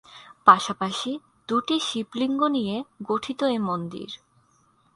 [0.47, 1.11] পাশাপাশি
[1.49, 2.75] দু’টি শিব লিঙ্গ নিয়ে
[3.03, 4.09] গঠিত এ মন্দির।